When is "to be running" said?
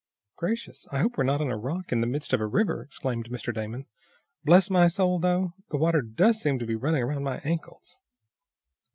6.57-7.03